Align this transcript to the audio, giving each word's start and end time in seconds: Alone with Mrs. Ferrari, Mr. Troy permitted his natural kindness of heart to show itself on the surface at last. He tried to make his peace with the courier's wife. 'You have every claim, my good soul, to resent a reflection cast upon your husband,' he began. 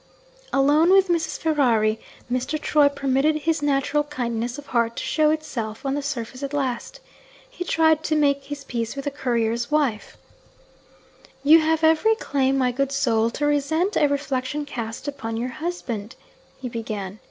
Alone 0.51 0.91
with 0.91 1.09
Mrs. 1.09 1.37
Ferrari, 1.37 1.99
Mr. 2.33 2.59
Troy 2.59 2.89
permitted 2.89 3.35
his 3.35 3.61
natural 3.61 4.03
kindness 4.05 4.57
of 4.57 4.65
heart 4.65 4.95
to 4.95 5.03
show 5.03 5.29
itself 5.29 5.85
on 5.85 5.93
the 5.93 6.01
surface 6.01 6.41
at 6.41 6.55
last. 6.55 7.01
He 7.47 7.63
tried 7.63 8.03
to 8.05 8.15
make 8.15 8.45
his 8.45 8.63
peace 8.63 8.95
with 8.95 9.05
the 9.05 9.11
courier's 9.11 9.69
wife. 9.69 10.17
'You 11.43 11.59
have 11.59 11.83
every 11.83 12.15
claim, 12.15 12.57
my 12.57 12.71
good 12.71 12.91
soul, 12.91 13.29
to 13.29 13.45
resent 13.45 13.95
a 13.95 14.07
reflection 14.07 14.65
cast 14.65 15.07
upon 15.07 15.37
your 15.37 15.49
husband,' 15.49 16.15
he 16.59 16.67
began. 16.67 17.19